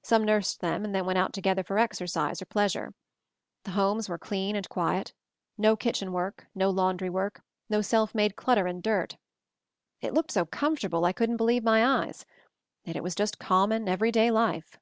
[0.00, 2.94] Some nursed them and then went out together for exercise or pleasure.
[3.64, 5.12] The homes were clean and quiet, too;
[5.58, 9.18] no kitchen work, no laundry work, no self made clutter and dirt.
[10.00, 12.24] It looked so comfortable that I couldn't believe my eyes,
[12.84, 14.78] yet it was just common, everyday life.